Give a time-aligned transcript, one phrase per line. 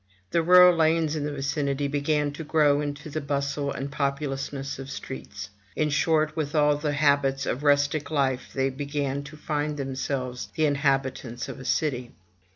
[0.31, 4.89] The rural lanes in the vicinity began to grow into the bustle and populousness of
[4.89, 10.49] streets; in short, with all the habits of rustic life they began to find themselves
[10.55, 12.13] the inhabitants of a city.